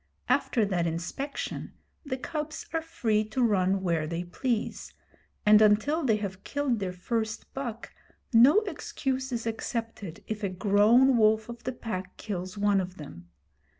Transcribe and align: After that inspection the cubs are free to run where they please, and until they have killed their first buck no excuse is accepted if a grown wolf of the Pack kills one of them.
After 0.27 0.65
that 0.65 0.87
inspection 0.87 1.73
the 2.03 2.17
cubs 2.17 2.65
are 2.73 2.81
free 2.81 3.23
to 3.25 3.43
run 3.43 3.83
where 3.83 4.07
they 4.07 4.23
please, 4.23 4.95
and 5.45 5.61
until 5.61 6.03
they 6.03 6.15
have 6.15 6.43
killed 6.43 6.79
their 6.79 6.91
first 6.91 7.53
buck 7.53 7.91
no 8.33 8.61
excuse 8.61 9.31
is 9.31 9.45
accepted 9.45 10.23
if 10.25 10.41
a 10.43 10.49
grown 10.49 11.17
wolf 11.17 11.49
of 11.49 11.65
the 11.65 11.71
Pack 11.71 12.17
kills 12.17 12.57
one 12.57 12.81
of 12.81 12.97
them. 12.97 13.29